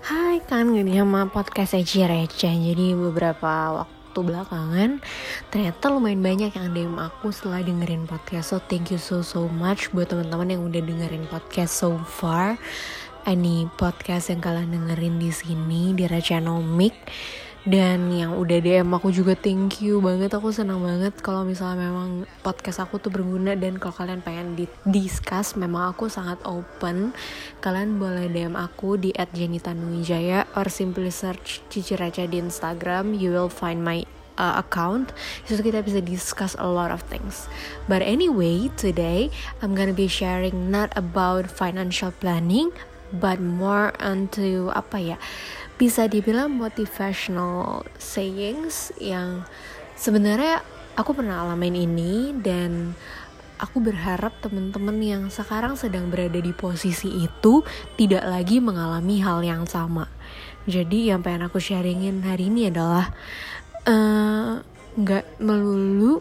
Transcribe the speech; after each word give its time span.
Hai 0.00 0.40
kan 0.40 0.72
gini 0.72 0.96
sama 0.96 1.28
podcast 1.28 1.76
Eci 1.76 2.00
Receh. 2.00 2.56
Jadi 2.56 2.96
beberapa 2.96 3.84
waktu 3.84 4.16
belakangan 4.16 5.04
Ternyata 5.52 5.92
lumayan 5.92 6.24
banyak 6.24 6.56
yang 6.56 6.72
DM 6.72 6.96
aku 6.96 7.28
setelah 7.28 7.60
dengerin 7.60 8.08
podcast. 8.08 8.56
So 8.56 8.64
thank 8.64 8.88
you 8.88 8.96
so 8.96 9.20
so 9.20 9.44
much 9.52 9.92
buat 9.92 10.08
teman-teman 10.08 10.56
yang 10.56 10.64
udah 10.64 10.80
dengerin 10.80 11.28
podcast 11.28 11.84
so 11.84 12.00
far. 12.00 12.56
Ini 13.28 13.68
podcast 13.76 14.32
yang 14.32 14.40
kalian 14.40 14.72
dengerin 14.72 15.20
di 15.20 15.28
sini 15.28 15.92
di 15.92 16.08
Recanomic 16.08 16.96
dan 17.68 18.08
yang 18.08 18.40
udah 18.40 18.56
DM 18.56 18.88
aku 18.96 19.12
juga 19.12 19.36
thank 19.36 19.84
you 19.84 20.00
banget. 20.00 20.32
Aku 20.32 20.48
senang 20.48 20.80
banget 20.80 21.12
kalau 21.20 21.44
misalnya 21.44 21.92
memang 21.92 22.24
podcast 22.40 22.80
aku 22.80 22.96
tuh 22.96 23.12
berguna 23.12 23.52
dan 23.52 23.76
kalau 23.76 23.92
kalian 23.92 24.24
pengen 24.24 24.56
di 24.56 24.64
discuss 24.88 25.60
memang 25.60 25.92
aku 25.92 26.08
sangat 26.08 26.40
open. 26.48 27.12
Kalian 27.60 28.00
boleh 28.00 28.32
DM 28.32 28.56
aku 28.56 28.96
di 28.96 29.12
@jenitanuwijaya 29.12 30.48
or 30.56 30.72
simply 30.72 31.12
search 31.12 31.60
Cici 31.68 32.00
Raja 32.00 32.24
di 32.24 32.40
Instagram. 32.40 33.12
You 33.12 33.36
will 33.36 33.52
find 33.52 33.84
my 33.84 34.08
uh, 34.40 34.64
account. 34.64 35.12
So 35.44 35.60
kita 35.60 35.84
bisa 35.84 36.00
discuss 36.00 36.56
a 36.56 36.64
lot 36.64 36.88
of 36.88 37.04
things. 37.12 37.44
But 37.84 38.00
anyway 38.00 38.72
today 38.80 39.28
I'm 39.60 39.76
gonna 39.76 39.92
be 39.92 40.08
sharing 40.08 40.72
not 40.72 40.96
about 40.96 41.52
financial 41.52 42.16
planning 42.16 42.72
but 43.10 43.42
more 43.42 43.90
onto 43.98 44.70
apa 44.70 44.96
ya 45.02 45.16
bisa 45.80 46.04
dibilang 46.04 46.52
motivational 46.52 47.88
sayings 47.96 48.92
yang 49.00 49.48
sebenarnya 49.96 50.60
aku 50.92 51.16
pernah 51.16 51.40
alamin 51.40 51.88
ini 51.88 52.36
dan 52.36 52.92
aku 53.56 53.80
berharap 53.80 54.36
teman-teman 54.44 55.00
yang 55.00 55.22
sekarang 55.32 55.80
sedang 55.80 56.12
berada 56.12 56.36
di 56.36 56.52
posisi 56.52 57.24
itu 57.24 57.64
tidak 57.96 58.28
lagi 58.28 58.60
mengalami 58.60 59.24
hal 59.24 59.40
yang 59.40 59.64
sama. 59.64 60.04
Jadi 60.68 61.08
yang 61.08 61.24
pengen 61.24 61.48
aku 61.48 61.56
sharingin 61.56 62.20
hari 62.28 62.52
ini 62.52 62.68
adalah 62.68 63.08
eh, 63.88 64.60
nggak 65.00 65.24
uh, 65.24 65.32
melulu 65.40 66.20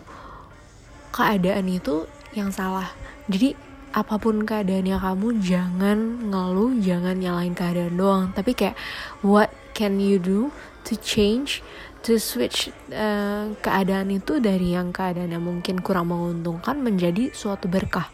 keadaan 1.12 1.67
itu 1.67 2.08
yang 2.31 2.56
salah. 2.56 2.88
Jadi 3.28 3.59
apa 3.90 4.22
pun 4.22 4.45
keadaannya 4.45 4.98
kamu 5.02 5.28
jangan 5.42 6.30
ngeluh 6.30 6.78
jangan 6.78 7.18
nyalain 7.18 7.58
keadaan 7.58 7.98
doang. 7.98 8.26
Tapi 8.38 8.54
kayak 8.54 8.78
what 9.26 9.50
can 9.73 9.98
you 9.98 10.22
do 10.22 10.54
to 10.86 10.94
change 10.98 11.66
to 12.06 12.22
switch 12.22 12.72
uh, 12.94 13.52
keadaan 13.59 14.14
itu 14.14 14.38
dari 14.40 14.78
yang 14.78 14.94
keadaan 14.96 15.34
yang 15.34 15.44
mungkin 15.44 15.81
kurang 15.81 16.14
menguntungkan 16.14 16.80
menjadi 16.80 17.34
suatu 17.34 17.68
berkah. 17.68 18.08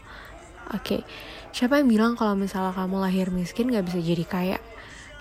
Oke 0.73 0.81
okay. 0.81 1.01
siapa 1.53 1.77
yang 1.77 1.87
bilang 1.91 2.11
kalau 2.17 2.33
misalnya 2.33 2.73
kamu 2.73 2.97
lahir 2.97 3.27
miskin 3.29 3.69
gak 3.69 3.85
bisa 3.85 4.01
jadi 4.01 4.25
kaya? 4.25 4.57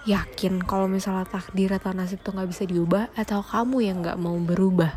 Yakin 0.05 0.65
kalau 0.65 0.89
misalnya 0.89 1.25
takdir 1.29 1.73
atau 1.73 1.93
nasib 1.93 2.21
tuh 2.25 2.33
gak 2.37 2.49
bisa 2.49 2.65
diubah? 2.65 3.13
Atau 3.13 3.45
kamu 3.45 3.85
yang 3.85 4.01
gak 4.01 4.17
mau 4.17 4.37
berubah 4.41 4.97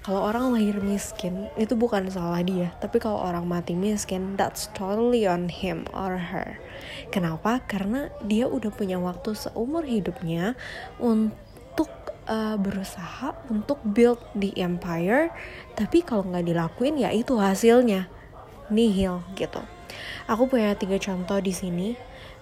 kalau 0.00 0.32
orang 0.32 0.56
lahir 0.56 0.80
miskin 0.80 1.52
itu 1.60 1.76
bukan 1.76 2.08
salah 2.08 2.40
dia. 2.40 2.72
Tapi 2.80 2.96
kalau 2.96 3.20
orang 3.20 3.44
mati 3.44 3.76
miskin 3.76 4.32
that's 4.32 4.72
totally 4.72 5.28
on 5.28 5.52
him 5.52 5.84
or 5.92 6.16
her. 6.16 6.56
Kenapa? 7.12 7.60
Karena 7.68 8.08
dia 8.24 8.48
udah 8.48 8.72
punya 8.72 8.96
waktu 8.96 9.36
seumur 9.36 9.84
hidupnya 9.84 10.56
untuk 10.96 11.92
uh, 12.24 12.56
berusaha 12.56 13.36
untuk 13.52 13.76
build 13.84 14.24
the 14.32 14.56
empire. 14.56 15.28
Tapi 15.76 16.00
kalau 16.00 16.24
nggak 16.32 16.48
dilakuin 16.48 16.96
ya 16.96 17.12
itu 17.12 17.36
hasilnya. 17.36 18.08
Nihil 18.72 19.20
gitu. 19.36 19.60
Aku 20.24 20.48
punya 20.48 20.72
tiga 20.80 20.96
contoh 20.96 21.44
di 21.44 21.52
sini. 21.52 21.92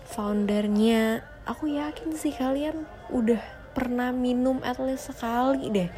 Foundernya 0.06 1.26
aku 1.42 1.74
yakin 1.74 2.14
sih 2.14 2.30
kalian 2.30 2.86
udah 3.10 3.42
pernah 3.74 4.14
minum 4.14 4.62
at 4.62 4.78
least 4.78 5.10
sekali 5.10 5.70
deh 5.74 5.90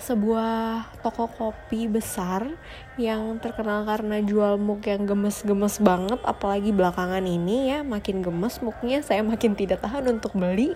sebuah 0.00 0.88
toko 1.04 1.28
kopi 1.28 1.86
besar 1.86 2.48
yang 2.96 3.36
terkenal 3.38 3.84
karena 3.84 4.24
jual 4.24 4.56
mug 4.56 4.80
yang 4.82 5.04
gemes-gemes 5.04 5.78
banget 5.84 6.20
apalagi 6.24 6.72
belakangan 6.72 7.22
ini 7.22 7.70
ya 7.70 7.78
makin 7.84 8.24
gemes 8.24 8.64
muknya 8.64 9.04
saya 9.04 9.20
makin 9.20 9.52
tidak 9.52 9.84
tahan 9.84 10.08
untuk 10.08 10.32
beli 10.32 10.72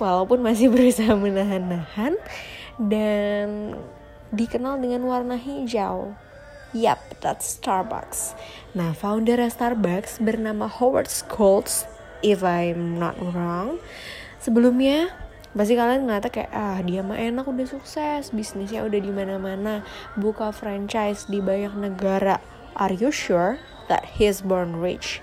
walaupun 0.00 0.40
masih 0.40 0.68
berusaha 0.72 1.12
menahan-nahan 1.12 2.16
dan 2.80 3.76
dikenal 4.32 4.80
dengan 4.80 5.04
warna 5.04 5.36
hijau 5.36 6.16
Yap, 6.74 7.22
that's 7.22 7.54
Starbucks. 7.54 8.34
Nah, 8.74 8.98
founder 8.98 9.38
Starbucks 9.46 10.18
bernama 10.18 10.66
Howard 10.66 11.06
Schultz, 11.06 11.86
if 12.18 12.42
I'm 12.42 12.98
not 12.98 13.14
wrong. 13.22 13.78
Sebelumnya 14.42 15.14
pasti 15.54 15.78
kalian 15.78 16.10
ngata 16.10 16.28
kayak 16.34 16.50
ah 16.50 16.82
dia 16.82 17.00
mah 17.06 17.14
enak 17.14 17.46
udah 17.46 17.66
sukses 17.66 18.34
bisnisnya 18.34 18.82
udah 18.82 18.98
di 18.98 19.10
mana 19.14 19.38
mana 19.38 19.74
buka 20.18 20.50
franchise 20.50 21.30
di 21.30 21.38
banyak 21.38 21.74
negara. 21.78 22.42
Are 22.74 22.90
you 22.90 23.14
sure 23.14 23.62
that 23.86 24.18
he's 24.18 24.42
born 24.42 24.82
rich? 24.82 25.22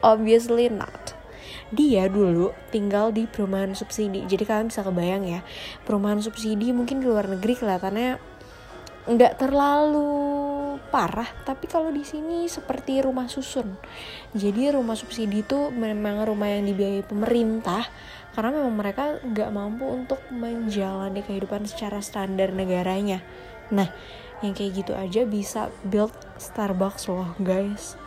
Obviously 0.00 0.70
not. 0.70 1.18
Dia 1.74 2.06
dulu 2.06 2.54
tinggal 2.70 3.10
di 3.10 3.26
perumahan 3.26 3.74
subsidi. 3.74 4.22
Jadi 4.30 4.46
kalian 4.46 4.70
bisa 4.70 4.86
kebayang 4.86 5.26
ya 5.26 5.40
perumahan 5.82 6.22
subsidi 6.22 6.70
mungkin 6.70 7.02
di 7.02 7.10
luar 7.10 7.26
negeri 7.26 7.58
kelihatannya 7.58 8.34
nggak 9.04 9.36
terlalu 9.36 10.33
parah 10.94 11.26
tapi 11.42 11.66
kalau 11.66 11.90
di 11.90 12.06
sini 12.06 12.46
seperti 12.46 13.02
rumah 13.02 13.26
susun. 13.26 13.74
Jadi 14.30 14.70
rumah 14.70 14.94
subsidi 14.94 15.42
itu 15.42 15.74
memang 15.74 16.22
rumah 16.22 16.46
yang 16.46 16.70
dibiayai 16.70 17.02
pemerintah 17.02 17.82
karena 18.30 18.62
memang 18.62 18.74
mereka 18.78 19.18
nggak 19.26 19.50
mampu 19.50 19.90
untuk 19.90 20.22
menjalani 20.30 21.26
kehidupan 21.26 21.66
secara 21.66 21.98
standar 21.98 22.54
negaranya. 22.54 23.18
Nah 23.74 23.90
yang 24.46 24.54
kayak 24.54 24.86
gitu 24.86 24.92
aja 24.94 25.26
bisa 25.26 25.74
build 25.82 26.14
Starbucks 26.38 27.10
loh 27.10 27.34
guys 27.42 27.98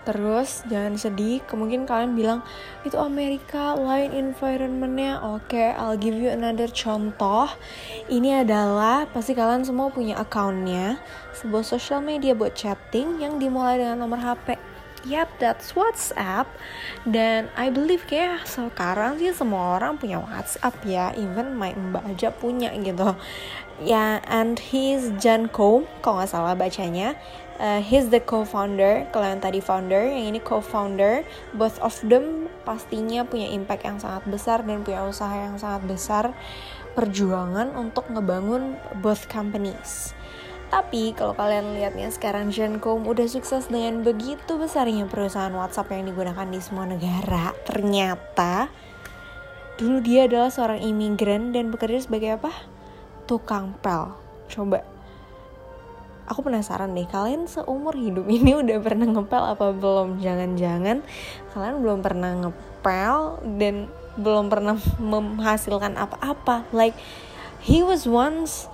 Terus 0.00 0.64
jangan 0.66 0.96
sedih, 0.96 1.44
kemungkinan 1.44 1.84
kalian 1.84 2.12
bilang 2.16 2.40
itu 2.88 2.96
Amerika 2.96 3.76
lain 3.76 4.16
environmentnya. 4.16 5.20
Oke, 5.20 5.56
okay, 5.56 5.68
I'll 5.76 6.00
give 6.00 6.16
you 6.16 6.32
another 6.32 6.66
contoh. 6.72 7.52
Ini 8.08 8.42
adalah 8.42 9.04
pasti 9.12 9.36
kalian 9.36 9.68
semua 9.68 9.92
punya 9.92 10.16
accountnya, 10.16 10.96
sebuah 11.36 11.64
social 11.64 12.00
media 12.00 12.32
buat 12.32 12.56
chatting 12.56 13.20
yang 13.20 13.36
dimulai 13.36 13.76
dengan 13.76 14.02
nomor 14.02 14.20
HP 14.20 14.70
Yap, 15.08 15.32
that's 15.40 15.72
WhatsApp. 15.72 16.44
Dan 17.08 17.48
I 17.56 17.72
believe 17.72 18.04
kayak 18.04 18.44
sekarang 18.44 19.16
sih 19.16 19.32
semua 19.32 19.80
orang 19.80 19.96
punya 19.96 20.20
WhatsApp 20.20 20.76
ya. 20.84 21.16
Even 21.16 21.56
my 21.56 21.72
mbak 21.72 22.04
aja 22.04 22.28
punya 22.28 22.68
gitu. 22.76 23.16
Ya, 23.80 23.96
yeah, 23.96 24.12
and 24.28 24.60
he's 24.60 25.08
John 25.16 25.48
Co, 25.48 25.88
kalau 26.04 26.20
nggak 26.20 26.28
salah 26.28 26.52
bacanya. 26.52 27.16
Uh, 27.60 27.84
he's 27.84 28.08
the 28.08 28.24
co-founder, 28.24 29.04
kalau 29.12 29.28
yang 29.28 29.44
tadi 29.44 29.60
founder, 29.60 30.08
yang 30.08 30.32
ini 30.32 30.40
co-founder. 30.40 31.20
Both 31.52 31.76
of 31.84 31.92
them 32.08 32.48
pastinya 32.64 33.28
punya 33.28 33.52
impact 33.52 33.84
yang 33.84 34.00
sangat 34.00 34.24
besar 34.32 34.64
dan 34.64 34.80
punya 34.80 35.04
usaha 35.04 35.36
yang 35.36 35.60
sangat 35.60 35.84
besar. 35.84 36.24
Perjuangan 36.96 37.76
untuk 37.76 38.08
ngebangun 38.08 38.80
both 39.04 39.28
companies 39.28 40.16
tapi 40.70 41.10
kalau 41.18 41.34
kalian 41.34 41.74
lihatnya 41.74 42.06
sekarang 42.14 42.54
Gencom 42.54 43.02
udah 43.02 43.26
sukses 43.26 43.66
dengan 43.66 44.06
begitu 44.06 44.54
besarnya 44.54 45.10
perusahaan 45.10 45.50
WhatsApp 45.50 45.90
yang 45.90 46.06
digunakan 46.06 46.46
di 46.46 46.62
semua 46.62 46.86
negara. 46.86 47.50
Ternyata 47.66 48.70
dulu 49.74 49.98
dia 49.98 50.30
adalah 50.30 50.54
seorang 50.54 50.78
imigran 50.78 51.50
dan 51.50 51.74
bekerja 51.74 52.06
sebagai 52.06 52.38
apa? 52.38 52.54
Tukang 53.26 53.74
pel. 53.82 54.14
Coba. 54.46 54.86
Aku 56.30 56.46
penasaran 56.46 56.94
deh, 56.94 57.10
kalian 57.10 57.50
seumur 57.50 57.98
hidup 57.98 58.30
ini 58.38 58.54
udah 58.54 58.78
pernah 58.78 59.10
ngepel 59.10 59.42
apa 59.58 59.74
belum? 59.74 60.22
Jangan-jangan 60.22 61.02
kalian 61.50 61.76
belum 61.82 61.98
pernah 62.06 62.30
ngepel 62.46 63.42
dan 63.58 63.90
belum 64.14 64.46
pernah 64.46 64.78
menghasilkan 65.02 65.98
apa-apa. 65.98 66.70
Like 66.70 66.94
he 67.66 67.82
was 67.82 68.06
once 68.06 68.70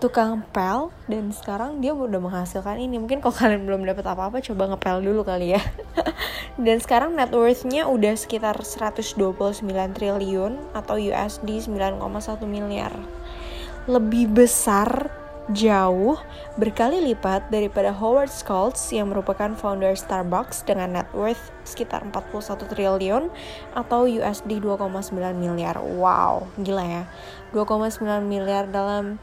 tukang 0.00 0.40
pel 0.56 0.88
dan 1.12 1.28
sekarang 1.28 1.84
dia 1.84 1.92
udah 1.92 2.16
menghasilkan 2.16 2.80
ini 2.80 2.96
mungkin 2.96 3.20
kalau 3.20 3.36
kalian 3.36 3.68
belum 3.68 3.84
dapat 3.84 4.08
apa-apa 4.08 4.40
coba 4.40 4.72
ngepel 4.72 5.04
dulu 5.04 5.28
kali 5.28 5.52
ya 5.52 5.62
dan 6.64 6.80
sekarang 6.80 7.12
net 7.12 7.28
worthnya 7.36 7.84
udah 7.84 8.16
sekitar 8.16 8.56
129 8.56 9.20
triliun 9.92 10.52
atau 10.72 10.96
USD 10.96 11.68
9,1 11.68 12.00
miliar 12.48 12.96
lebih 13.84 14.32
besar 14.32 15.12
jauh 15.50 16.18
berkali 16.56 17.02
lipat 17.10 17.50
daripada 17.50 17.90
Howard 17.90 18.30
Schultz 18.30 18.90
yang 18.94 19.10
merupakan 19.10 19.52
founder 19.54 19.98
Starbucks 19.98 20.62
dengan 20.66 21.00
net 21.00 21.08
worth 21.10 21.50
sekitar 21.66 22.06
41 22.06 22.70
triliun 22.70 23.30
atau 23.74 24.06
USD 24.06 24.62
2,9 24.62 25.10
miliar. 25.34 25.78
Wow, 25.78 26.46
gila 26.60 26.84
ya. 26.86 27.04
2,9 27.54 28.02
miliar 28.26 28.70
dalam 28.70 29.18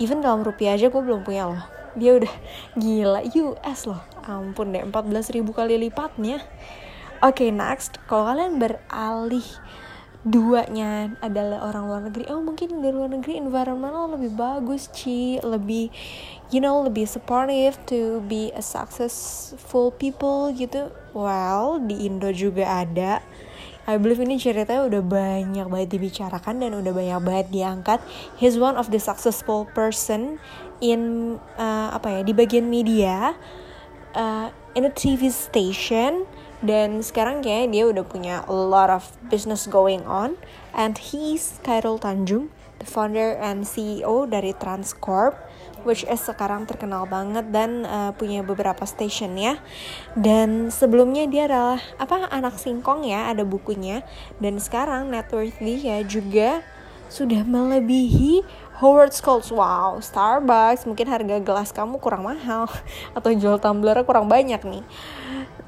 even 0.00 0.24
dalam 0.24 0.40
rupiah 0.40 0.74
aja 0.74 0.88
gue 0.88 1.02
belum 1.04 1.22
punya 1.22 1.46
loh 1.52 1.62
dia 1.94 2.16
udah 2.16 2.34
gila 2.80 3.20
US 3.28 3.80
loh 3.86 4.00
ampun 4.24 4.72
deh 4.72 4.82
14 4.82 5.36
ribu 5.36 5.52
kali 5.52 5.76
lipatnya 5.76 6.40
oke 7.20 7.36
okay, 7.36 7.52
next 7.52 8.00
kalau 8.08 8.32
kalian 8.32 8.56
beralih 8.56 9.46
duanya 10.20 11.16
adalah 11.24 11.64
orang 11.64 11.82
luar 11.88 12.02
negeri. 12.08 12.28
Oh 12.28 12.44
mungkin 12.44 12.84
di 12.84 12.90
luar 12.92 13.08
negeri 13.08 13.40
environmental 13.40 14.12
lebih 14.12 14.36
bagus 14.36 14.92
Ci. 14.92 15.40
Lebih 15.40 15.88
you 16.52 16.60
know 16.60 16.84
lebih 16.84 17.08
supportive 17.08 17.80
to 17.88 18.20
be 18.28 18.52
a 18.52 18.60
successful 18.60 19.88
people 19.88 20.52
gitu. 20.52 20.92
Well 21.16 21.80
di 21.80 22.04
Indo 22.04 22.28
juga 22.36 22.84
ada. 22.84 23.24
I 23.88 23.96
believe 23.96 24.20
ini 24.22 24.36
ceritanya 24.36 24.86
udah 24.86 25.02
banyak 25.02 25.66
banget 25.66 25.88
dibicarakan 25.96 26.62
dan 26.62 26.76
udah 26.76 26.92
banyak 26.92 27.20
banget 27.24 27.46
diangkat. 27.48 27.98
He's 28.36 28.60
one 28.60 28.76
of 28.76 28.92
the 28.92 29.00
successful 29.00 29.66
person 29.72 30.36
in 30.84 31.36
uh, 31.56 31.96
apa 31.96 32.20
ya 32.20 32.20
di 32.22 32.36
bagian 32.36 32.68
media 32.68 33.34
uh, 34.14 34.48
in 34.76 34.84
a 34.84 34.92
TV 34.92 35.32
station 35.32 36.28
dan 36.60 37.00
sekarang 37.00 37.40
kayaknya 37.40 37.68
dia 37.72 37.84
udah 37.88 38.04
punya 38.04 38.34
a 38.44 38.54
lot 38.54 38.92
of 38.92 39.08
business 39.32 39.64
going 39.64 40.04
on. 40.04 40.36
And 40.70 40.96
he's 40.96 41.58
Khairul 41.66 41.98
Tanjung 41.98 42.52
the 42.80 42.88
founder 42.88 43.36
and 43.36 43.68
CEO 43.68 44.24
dari 44.24 44.56
Transcorp 44.56 45.36
which 45.84 46.04
is 46.04 46.20
sekarang 46.20 46.68
terkenal 46.68 47.08
banget 47.08 47.48
dan 47.48 47.88
uh, 47.88 48.12
punya 48.12 48.44
beberapa 48.44 48.84
station 48.84 49.32
ya. 49.36 49.56
Dan 50.12 50.68
sebelumnya 50.68 51.24
dia 51.24 51.48
adalah 51.48 51.80
apa 51.96 52.28
anak 52.28 52.60
singkong 52.60 53.08
ya 53.08 53.32
ada 53.32 53.48
bukunya. 53.48 54.04
Dan 54.36 54.60
sekarang 54.60 55.08
net 55.08 55.32
worth 55.32 55.56
dia 55.60 56.04
juga 56.04 56.60
sudah 57.08 57.42
melebihi 57.42 58.44
Howard 58.80 59.12
Schultz, 59.12 59.52
wow, 59.52 60.00
Starbucks, 60.00 60.88
mungkin 60.88 61.04
harga 61.04 61.36
gelas 61.40 61.68
kamu 61.68 62.00
kurang 62.00 62.24
mahal. 62.24 62.64
Atau 63.16 63.32
jual 63.36 63.60
tumbler 63.60 63.96
kurang 64.04 64.28
banyak 64.28 64.60
nih. 64.60 64.84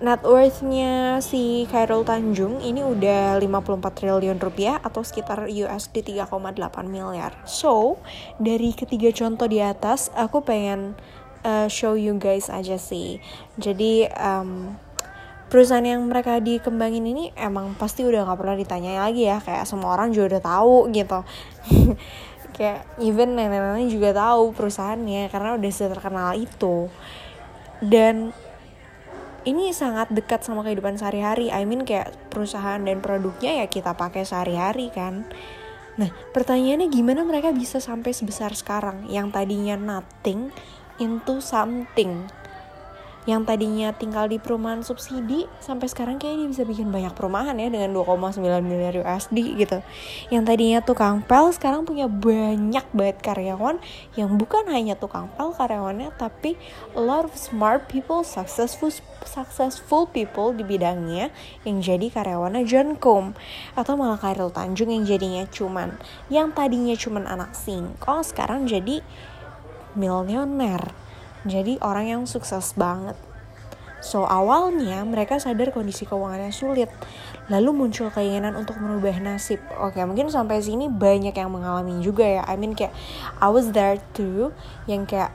Net 0.02 0.26
worth-nya 0.26 1.22
si 1.22 1.62
Khairul 1.70 2.02
Tanjung 2.02 2.58
ini 2.58 2.82
udah 2.82 3.38
54 3.38 3.78
triliun 3.94 4.42
rupiah 4.42 4.82
atau 4.82 5.06
sekitar 5.06 5.46
USD 5.46 6.02
3,8 6.02 6.58
miliar. 6.90 7.38
So, 7.46 8.02
dari 8.34 8.74
ketiga 8.74 9.14
contoh 9.14 9.46
di 9.46 9.62
atas, 9.62 10.10
aku 10.18 10.42
pengen 10.42 10.98
uh, 11.46 11.70
show 11.70 11.94
you 11.94 12.18
guys 12.18 12.50
aja 12.50 12.82
sih. 12.82 13.22
Jadi, 13.62 14.10
um, 14.18 14.74
perusahaan 15.46 15.86
yang 15.86 16.02
mereka 16.10 16.42
dikembangin 16.42 17.06
ini 17.06 17.30
emang 17.38 17.78
pasti 17.78 18.02
udah 18.02 18.26
gak 18.26 18.42
pernah 18.42 18.58
ditanya 18.58 19.06
lagi 19.06 19.30
ya 19.30 19.38
kayak 19.38 19.70
semua 19.70 19.94
orang 19.94 20.10
juga 20.10 20.34
udah 20.34 20.42
tahu 20.48 20.76
gitu 20.96 21.20
kayak 22.56 22.88
even 22.98 23.36
nenek-nenek 23.36 23.92
juga 23.92 24.16
tahu 24.16 24.56
perusahaannya 24.56 25.28
karena 25.28 25.60
udah 25.60 25.72
terkenal 25.92 26.32
itu 26.40 26.88
dan 27.84 28.32
ini 29.42 29.74
sangat 29.74 30.10
dekat 30.14 30.46
sama 30.46 30.62
kehidupan 30.62 30.98
sehari-hari. 30.98 31.50
I 31.50 31.66
mean 31.66 31.82
kayak 31.82 32.14
perusahaan 32.30 32.78
dan 32.78 33.02
produknya 33.02 33.62
ya 33.62 33.66
kita 33.66 33.94
pakai 33.98 34.22
sehari-hari 34.22 34.90
kan? 34.94 35.26
Nah 35.98 36.10
pertanyaannya 36.32 36.88
gimana 36.88 37.26
mereka 37.26 37.50
bisa 37.50 37.82
sampai 37.82 38.14
sebesar 38.14 38.54
sekarang? 38.54 39.10
Yang 39.10 39.34
tadinya 39.34 39.76
nothing 39.78 40.54
into 41.02 41.42
something 41.42 42.30
yang 43.22 43.46
tadinya 43.46 43.94
tinggal 43.94 44.26
di 44.26 44.42
perumahan 44.42 44.82
subsidi 44.82 45.46
sampai 45.62 45.86
sekarang 45.86 46.18
kayaknya 46.18 46.46
dia 46.46 46.50
bisa 46.58 46.64
bikin 46.66 46.90
banyak 46.90 47.14
perumahan 47.14 47.54
ya 47.54 47.70
dengan 47.70 47.94
2,9 47.94 48.42
miliar 48.66 48.94
USD 48.98 49.38
gitu. 49.62 49.78
Yang 50.34 50.42
tadinya 50.42 50.78
tukang 50.82 51.22
pel 51.22 51.54
sekarang 51.54 51.86
punya 51.86 52.10
banyak 52.10 52.82
banget 52.90 53.18
karyawan 53.22 53.78
yang 54.18 54.34
bukan 54.34 54.66
hanya 54.66 54.98
tukang 54.98 55.30
pel 55.38 55.54
karyawannya 55.54 56.10
tapi 56.18 56.58
a 56.98 57.02
lot 57.02 57.22
of 57.22 57.34
smart 57.38 57.86
people, 57.86 58.26
successful 58.26 58.90
successful 59.22 60.10
people 60.10 60.50
di 60.50 60.66
bidangnya 60.66 61.30
yang 61.62 61.78
jadi 61.78 62.10
karyawannya 62.10 62.66
John 62.66 62.98
Com 62.98 63.38
atau 63.78 63.94
malah 63.94 64.18
Khairul 64.18 64.50
Tanjung 64.50 64.90
yang 64.90 65.06
jadinya 65.06 65.46
cuman 65.46 65.94
yang 66.26 66.50
tadinya 66.50 66.98
cuman 66.98 67.30
anak 67.30 67.54
singkong 67.54 68.26
sekarang 68.26 68.66
jadi 68.66 68.98
milioner 69.94 71.01
jadi 71.48 71.78
orang 71.82 72.06
yang 72.06 72.22
sukses 72.24 72.74
banget. 72.78 73.18
So 74.02 74.26
awalnya 74.26 75.06
mereka 75.06 75.38
sadar 75.38 75.70
kondisi 75.70 76.02
keuangannya 76.10 76.50
sulit, 76.50 76.90
lalu 77.46 77.70
muncul 77.70 78.10
keinginan 78.10 78.58
untuk 78.58 78.82
merubah 78.82 79.14
nasib. 79.22 79.62
Oke 79.78 80.02
mungkin 80.02 80.26
sampai 80.26 80.58
sini 80.58 80.90
banyak 80.90 81.34
yang 81.38 81.54
mengalami 81.54 82.02
juga 82.02 82.26
ya. 82.26 82.42
I 82.42 82.58
mean 82.58 82.74
kayak 82.74 82.90
I 83.38 83.46
was 83.46 83.70
there 83.70 84.02
too, 84.18 84.50
yang 84.90 85.06
kayak 85.06 85.30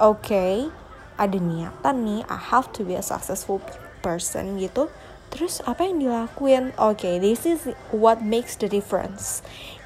oke 0.00 0.24
okay, 0.24 0.72
ada 1.20 1.36
niatan 1.36 1.96
nih, 2.08 2.20
I 2.24 2.38
have 2.40 2.72
to 2.80 2.88
be 2.88 2.96
a 2.96 3.04
successful 3.04 3.60
person 4.00 4.56
gitu. 4.56 4.88
Terus 5.30 5.62
apa 5.64 5.86
yang 5.86 6.02
dilakuin? 6.02 6.74
Oke, 6.76 7.06
okay, 7.06 7.14
this 7.22 7.46
is 7.46 7.70
what 7.94 8.20
makes 8.20 8.58
the 8.58 8.66
difference 8.66 9.40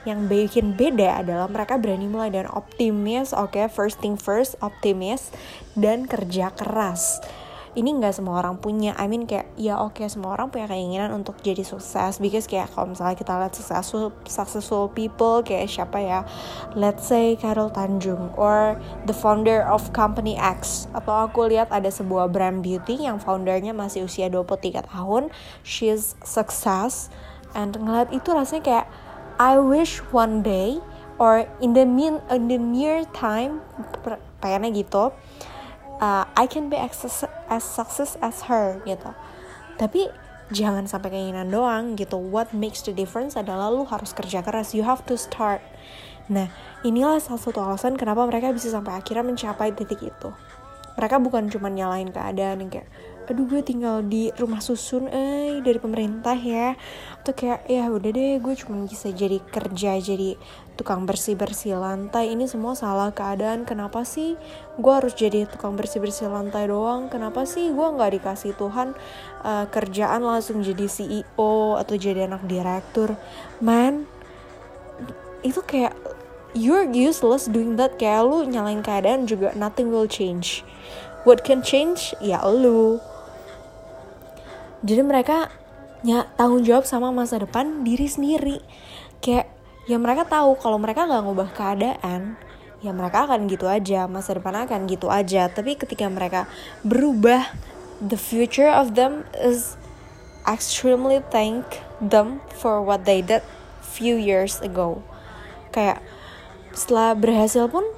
yang 0.04 0.28
bikin 0.28 0.76
beda 0.76 1.24
adalah 1.24 1.48
mereka 1.48 1.80
berani 1.80 2.04
mulai 2.04 2.28
dan 2.28 2.44
optimis 2.52 3.32
oke 3.32 3.56
okay, 3.56 3.66
first 3.72 3.98
thing 4.04 4.20
first 4.20 4.54
optimis 4.60 5.32
dan 5.72 6.04
kerja 6.04 6.52
keras 6.52 7.24
ini 7.74 7.90
nggak 7.98 8.14
semua 8.14 8.38
orang 8.38 8.58
punya. 8.58 8.94
I 8.94 9.10
mean 9.10 9.26
kayak 9.26 9.50
ya 9.58 9.82
oke 9.82 9.98
okay, 9.98 10.06
semua 10.06 10.38
orang 10.38 10.50
punya 10.50 10.70
keinginan 10.70 11.10
untuk 11.10 11.38
jadi 11.42 11.66
sukses. 11.66 12.22
Because 12.22 12.46
kayak 12.46 12.70
kalau 12.70 12.94
misalnya 12.94 13.18
kita 13.18 13.34
lihat 13.34 13.54
successful 13.54 14.14
successful 14.26 14.86
people 14.90 15.42
kayak 15.42 15.66
siapa 15.66 15.98
ya? 15.98 16.20
Let's 16.78 17.10
say 17.10 17.34
Carol 17.34 17.74
Tanjung 17.74 18.30
or 18.38 18.78
the 19.10 19.14
founder 19.14 19.66
of 19.66 19.90
company 19.90 20.38
X. 20.38 20.86
Atau 20.94 21.26
aku 21.26 21.50
lihat 21.50 21.74
ada 21.74 21.90
sebuah 21.90 22.30
brand 22.30 22.62
beauty 22.62 23.06
yang 23.06 23.18
foundernya 23.18 23.74
masih 23.74 24.06
usia 24.06 24.30
23 24.30 24.86
tahun. 24.94 25.34
She's 25.66 26.14
success. 26.22 27.10
And 27.58 27.74
ngeliat 27.74 28.14
itu 28.14 28.30
rasanya 28.30 28.62
kayak 28.62 28.86
I 29.42 29.58
wish 29.58 29.98
one 30.14 30.46
day 30.46 30.78
or 31.18 31.46
in 31.58 31.74
the 31.74 31.86
mean 31.86 32.22
in 32.30 32.46
the 32.46 32.58
near 32.58 33.06
time 33.14 33.62
pengennya 34.42 34.74
gitu 34.74 35.14
uh, 36.02 36.24
I 36.34 36.46
can 36.46 36.70
be 36.70 36.76
as 37.48 37.64
success 37.64 38.16
as 38.20 38.46
her 38.46 38.80
gitu. 38.84 39.12
Tapi 39.80 40.08
jangan 40.52 40.84
sampai 40.84 41.14
keinginan 41.14 41.48
doang 41.48 41.96
gitu. 41.96 42.20
What 42.20 42.52
makes 42.52 42.84
the 42.84 42.92
difference 42.92 43.34
adalah 43.34 43.72
lu 43.72 43.88
harus 43.88 44.12
kerja 44.12 44.44
keras. 44.44 44.76
You 44.76 44.84
have 44.84 45.02
to 45.08 45.16
start. 45.16 45.64
Nah 46.28 46.48
inilah 46.84 47.20
salah 47.20 47.40
satu 47.40 47.60
alasan 47.60 47.96
kenapa 47.96 48.24
mereka 48.24 48.52
bisa 48.52 48.68
sampai 48.72 48.96
akhirnya 49.00 49.24
mencapai 49.24 49.72
titik 49.72 50.00
itu. 50.04 50.30
Mereka 50.94 51.18
bukan 51.18 51.50
cuma 51.50 51.72
nyalain 51.72 52.08
keadaan 52.12 52.62
yang 52.62 52.70
kayak 52.70 52.88
aduh 53.24 53.48
gue 53.48 53.64
tinggal 53.64 54.04
di 54.04 54.28
rumah 54.36 54.60
susun 54.60 55.08
eh 55.08 55.60
dari 55.64 55.80
pemerintah 55.80 56.36
ya. 56.36 56.76
Atau 57.20 57.32
kayak 57.32 57.64
ya 57.68 57.88
udah 57.88 58.10
deh 58.12 58.36
gue 58.38 58.54
cuma 58.56 58.84
bisa 58.84 59.08
jadi 59.08 59.40
kerja 59.40 59.96
jadi 59.96 60.36
tukang 60.74 61.06
bersih 61.08 61.38
bersih 61.38 61.78
lantai. 61.78 62.34
Ini 62.34 62.44
semua 62.50 62.76
salah 62.76 63.14
keadaan. 63.14 63.64
Kenapa 63.64 64.02
sih 64.02 64.36
gue 64.76 64.92
harus 64.92 65.14
jadi 65.16 65.48
tukang 65.48 65.78
bersih 65.78 66.02
bersih 66.02 66.28
lantai 66.28 66.68
doang? 66.68 67.08
Kenapa 67.08 67.48
sih 67.48 67.70
gue 67.70 67.86
nggak 67.86 68.20
dikasih 68.20 68.52
Tuhan 68.58 68.92
uh, 69.46 69.66
kerjaan 69.70 70.20
langsung 70.20 70.60
jadi 70.60 70.84
CEO 70.84 71.80
atau 71.80 71.94
jadi 71.96 72.28
anak 72.28 72.44
direktur? 72.44 73.16
Man 73.62 74.04
itu 75.44 75.60
kayak 75.60 75.92
you're 76.56 76.86
useless 76.88 77.50
doing 77.50 77.76
that. 77.76 77.98
Kayak 77.98 78.26
lu 78.26 78.38
nyalain 78.48 78.80
keadaan 78.80 79.26
juga 79.28 79.52
nothing 79.58 79.90
will 79.90 80.08
change. 80.08 80.62
What 81.24 81.40
can 81.40 81.60
change? 81.64 82.12
Ya 82.20 82.40
lu 82.44 83.00
jadi 84.84 85.00
mereka 85.00 85.48
ya 86.04 86.28
tanggung 86.36 86.60
jawab 86.60 86.84
sama 86.84 87.08
masa 87.08 87.40
depan 87.40 87.82
diri 87.82 88.04
sendiri. 88.04 88.60
Kayak 89.24 89.48
ya 89.88 89.96
mereka 89.96 90.28
tahu 90.28 90.60
kalau 90.60 90.76
mereka 90.76 91.08
nggak 91.08 91.24
ngubah 91.24 91.50
keadaan 91.56 92.36
ya 92.84 92.92
mereka 92.92 93.24
akan 93.24 93.48
gitu 93.48 93.64
aja 93.64 94.04
masa 94.04 94.36
depan 94.36 94.68
akan 94.68 94.84
gitu 94.84 95.08
aja. 95.08 95.48
Tapi 95.48 95.80
ketika 95.80 96.04
mereka 96.12 96.44
berubah 96.84 97.48
the 98.04 98.20
future 98.20 98.68
of 98.68 98.92
them 98.92 99.24
is 99.40 99.80
extremely 100.44 101.24
thank 101.32 101.64
them 102.04 102.44
for 102.52 102.84
what 102.84 103.08
they 103.08 103.24
did 103.24 103.40
few 103.80 104.20
years 104.20 104.60
ago. 104.60 105.00
Kayak 105.72 106.04
setelah 106.76 107.16
berhasil 107.16 107.72
pun 107.72 107.88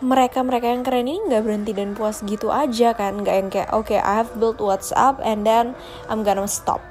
mereka-mereka 0.00 0.66
yang 0.72 0.82
keren 0.82 1.04
ini 1.04 1.20
nggak 1.28 1.44
berhenti 1.44 1.72
dan 1.76 1.92
puas 1.92 2.24
gitu 2.24 2.48
aja 2.48 2.96
kan. 2.96 3.20
Nggak 3.20 3.36
yang 3.36 3.48
kayak 3.52 3.70
oke 3.76 3.92
okay, 3.92 4.00
I 4.00 4.24
have 4.24 4.32
built 4.40 4.56
WhatsApp 4.60 5.20
and 5.20 5.44
then 5.44 5.76
I'm 6.08 6.24
gonna 6.24 6.48
stop. 6.48 6.82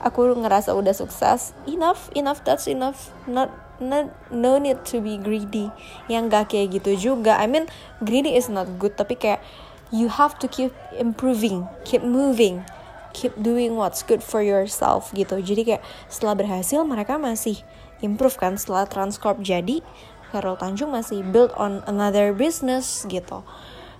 Aku 0.00 0.32
ngerasa 0.32 0.72
udah 0.72 0.96
sukses. 0.96 1.52
Enough 1.68 2.08
enough 2.16 2.40
that's 2.42 2.64
enough. 2.64 3.12
Not 3.28 3.52
not 3.78 4.08
no 4.32 4.56
need 4.56 4.82
to 4.88 5.04
be 5.04 5.20
greedy. 5.20 5.68
Yang 6.08 6.24
gak 6.32 6.44
kayak 6.56 6.68
gitu 6.80 6.92
juga. 6.96 7.36
I 7.36 7.46
mean 7.46 7.68
greedy 8.00 8.32
is 8.32 8.48
not 8.48 8.80
good 8.80 8.96
tapi 8.96 9.20
kayak 9.20 9.44
you 9.92 10.08
have 10.08 10.36
to 10.40 10.48
keep 10.48 10.72
improving 10.96 11.64
keep 11.88 12.04
moving 12.04 12.60
keep 13.16 13.32
doing 13.40 13.72
what's 13.76 14.04
good 14.04 14.24
for 14.24 14.40
yourself 14.40 15.12
gitu. 15.12 15.40
Jadi 15.40 15.74
kayak 15.74 15.82
setelah 16.08 16.38
berhasil 16.38 16.80
mereka 16.86 17.20
masih 17.20 17.60
improve 18.00 18.38
kan. 18.38 18.54
Setelah 18.54 18.86
Transcorp 18.86 19.42
jadi 19.42 19.82
Carol 20.30 20.56
Tanjung 20.60 20.92
masih 20.92 21.24
build 21.24 21.52
on 21.56 21.80
another 21.88 22.32
business 22.36 23.04
gitu. 23.08 23.44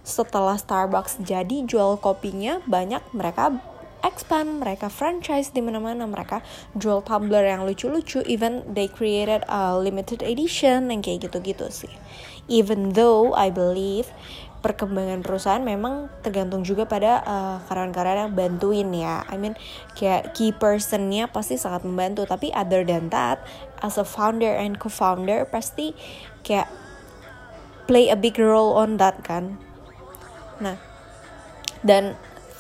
Setelah 0.05 0.57
Starbucks 0.57 1.21
jadi 1.21 1.65
jual 1.69 2.01
kopinya 2.01 2.65
banyak 2.65 3.05
mereka 3.13 3.61
expand 4.07 4.63
mereka 4.63 4.87
franchise 4.87 5.51
di 5.51 5.59
mana-mana 5.59 6.07
mereka 6.07 6.43
jual 6.79 7.03
tumbler 7.03 7.51
yang 7.51 7.67
lucu-lucu 7.67 8.23
even 8.31 8.63
they 8.71 8.87
created 8.87 9.43
a 9.51 9.75
limited 9.75 10.23
edition 10.23 10.91
yang 10.91 11.03
kayak 11.03 11.27
gitu-gitu 11.27 11.67
sih 11.67 11.91
even 12.47 12.95
though 12.95 13.35
I 13.35 13.51
believe 13.51 14.09
perkembangan 14.59 15.23
perusahaan 15.23 15.63
memang 15.63 16.11
tergantung 16.27 16.67
juga 16.67 16.83
pada 16.85 17.23
uh, 17.23 17.57
karyawan-karyawan 17.71 18.29
yang 18.29 18.35
bantuin 18.35 18.89
ya. 18.91 19.23
I 19.31 19.39
mean 19.39 19.55
kayak 19.95 20.35
key 20.35 20.51
personnya 20.51 21.31
pasti 21.31 21.55
sangat 21.55 21.87
membantu. 21.87 22.27
Tapi 22.27 22.51
other 22.51 22.83
than 22.83 23.11
that, 23.15 23.43
as 23.79 23.97
a 23.97 24.07
founder 24.07 24.51
and 24.51 24.77
co-founder 24.83 25.47
pasti 25.47 25.95
kayak 26.43 26.67
play 27.87 28.11
a 28.11 28.19
big 28.19 28.37
role 28.37 28.75
on 28.75 28.99
that 28.99 29.23
kan. 29.23 29.57
Nah, 30.59 30.77
dan 31.87 32.19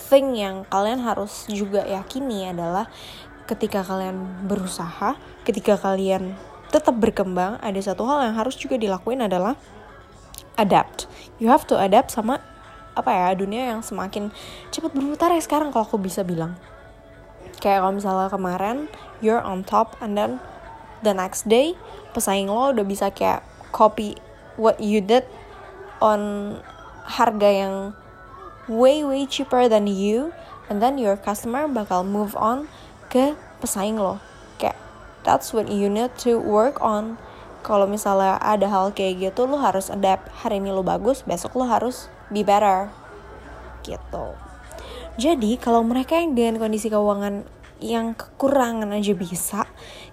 thing 0.08 0.38
yang 0.38 0.64
kalian 0.70 1.02
harus 1.04 1.44
juga 1.50 1.84
yakini 1.84 2.48
adalah 2.48 2.88
ketika 3.44 3.84
kalian 3.84 4.46
berusaha, 4.48 5.18
ketika 5.42 5.76
kalian 5.76 6.32
tetap 6.68 6.96
berkembang, 6.96 7.56
ada 7.64 7.80
satu 7.80 8.04
hal 8.04 8.28
yang 8.28 8.36
harus 8.36 8.56
juga 8.56 8.76
dilakuin 8.76 9.24
adalah 9.24 9.56
adapt. 10.58 11.06
You 11.38 11.48
have 11.54 11.64
to 11.70 11.78
adapt 11.78 12.10
sama 12.10 12.42
apa 12.98 13.14
ya 13.14 13.30
dunia 13.38 13.70
yang 13.70 13.80
semakin 13.80 14.34
cepat 14.74 14.90
berputar 14.90 15.30
ya 15.30 15.38
sekarang 15.38 15.70
kalau 15.70 15.86
aku 15.86 16.02
bisa 16.02 16.26
bilang. 16.26 16.58
Kayak 17.62 17.86
kalau 17.86 17.94
misalnya 17.94 18.28
kemarin 18.28 18.76
you're 19.22 19.40
on 19.40 19.62
top 19.62 19.94
and 20.02 20.18
then 20.18 20.42
the 21.06 21.14
next 21.14 21.46
day 21.46 21.78
pesaing 22.10 22.50
lo 22.50 22.74
udah 22.74 22.82
bisa 22.82 23.14
kayak 23.14 23.46
copy 23.70 24.18
what 24.58 24.82
you 24.82 24.98
did 24.98 25.22
on 26.02 26.54
harga 27.06 27.50
yang 27.50 27.74
way 28.66 29.06
way 29.06 29.22
cheaper 29.24 29.70
than 29.70 29.86
you 29.86 30.34
and 30.66 30.82
then 30.82 30.98
your 30.98 31.14
customer 31.14 31.70
bakal 31.70 32.02
move 32.02 32.34
on 32.34 32.66
ke 33.08 33.38
pesaing 33.62 33.96
lo. 33.96 34.18
Kayak 34.58 34.78
that's 35.22 35.54
what 35.54 35.70
you 35.70 35.86
need 35.86 36.10
to 36.18 36.38
work 36.38 36.82
on 36.82 37.16
kalau 37.62 37.90
misalnya 37.90 38.38
ada 38.38 38.70
hal 38.70 38.94
kayak 38.94 39.30
gitu 39.30 39.44
lo 39.44 39.58
harus 39.58 39.90
adapt. 39.90 40.30
Hari 40.44 40.62
ini 40.62 40.70
lo 40.70 40.86
bagus 40.86 41.26
besok 41.26 41.58
lo 41.58 41.64
harus 41.66 42.06
be 42.30 42.46
better. 42.46 42.88
Gitu. 43.82 44.26
Jadi 45.18 45.58
kalau 45.58 45.82
mereka 45.82 46.14
yang 46.14 46.38
dengan 46.38 46.62
kondisi 46.62 46.86
keuangan 46.86 47.42
yang 47.78 48.14
kekurangan 48.18 48.90
aja 48.90 49.14
bisa 49.14 49.62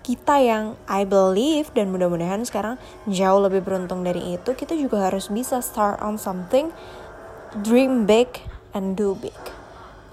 kita 0.06 0.38
yang 0.38 0.78
I 0.86 1.02
believe 1.02 1.74
dan 1.74 1.90
mudah-mudahan 1.90 2.46
sekarang 2.46 2.78
jauh 3.10 3.42
lebih 3.42 3.66
beruntung 3.66 4.06
dari 4.06 4.38
itu 4.38 4.54
kita 4.54 4.78
juga 4.78 5.10
harus 5.10 5.34
bisa 5.34 5.66
start 5.66 5.98
on 5.98 6.22
something 6.22 6.70
dream 7.66 8.06
big 8.06 8.30
and 8.78 8.94
do 8.94 9.18
big. 9.18 9.34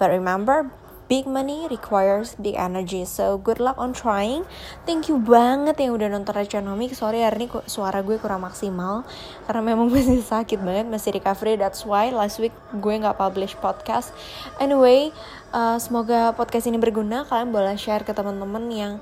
But 0.01 0.09
remember 0.09 0.73
big 1.13 1.29
money 1.29 1.69
requires 1.69 2.33
big 2.41 2.57
energy. 2.57 3.05
So 3.05 3.37
good 3.37 3.61
luck 3.61 3.77
on 3.77 3.93
trying. 3.93 4.49
Thank 4.89 5.13
you 5.13 5.21
banget 5.21 5.77
yang 5.77 5.93
udah 5.93 6.09
nonton 6.09 6.33
Reconomic 6.33 6.97
sorry 6.97 7.21
hari 7.21 7.45
ini 7.45 7.47
suara 7.69 8.01
gue 8.01 8.17
kurang 8.17 8.41
maksimal 8.41 9.05
karena 9.45 9.61
memang 9.61 9.87
masih 9.93 10.25
sakit 10.25 10.57
banget 10.57 10.89
masih 10.89 11.13
recovery. 11.13 11.53
That's 11.61 11.85
why 11.85 12.09
last 12.09 12.41
week 12.41 12.49
gue 12.73 12.93
nggak 12.97 13.21
publish 13.21 13.53
podcast. 13.61 14.09
Anyway 14.57 15.13
uh, 15.53 15.77
semoga 15.77 16.33
podcast 16.33 16.65
ini 16.65 16.81
berguna. 16.81 17.29
Kalian 17.29 17.53
boleh 17.53 17.77
share 17.77 18.01
ke 18.01 18.17
teman-teman 18.17 18.65
yang 18.73 18.93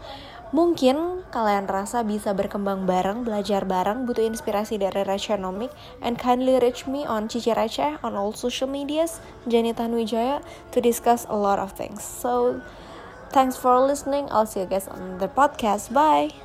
Mungkin 0.51 1.24
kalian 1.31 1.72
rasa 1.72 2.03
bisa 2.03 2.36
berkembang 2.36 2.84
bareng, 2.84 3.24
belajar 3.24 3.63
bareng, 3.63 4.03
butuh 4.03 4.27
inspirasi 4.27 4.75
dari 4.75 5.08
Rechanomic, 5.08 5.72
and 6.03 6.20
kindly 6.20 6.60
reach 6.60 6.84
me 6.91 7.08
on 7.08 7.31
Cici 7.31 7.55
Receh 7.55 7.96
on 8.03 8.20
all 8.20 8.36
social 8.36 8.67
medias, 8.67 9.24
Jenny 9.48 9.72
Tanwijaya, 9.72 10.43
to 10.75 10.84
discuss 10.84 11.24
a 11.31 11.38
lot 11.39 11.55
of 11.55 11.72
things. 11.72 12.03
So, 12.03 12.60
thanks 13.31 13.55
for 13.55 13.79
listening. 13.79 14.27
I'll 14.27 14.43
see 14.43 14.60
you 14.60 14.67
guys 14.67 14.91
on 14.91 15.24
the 15.24 15.31
podcast. 15.31 15.96
Bye! 15.96 16.36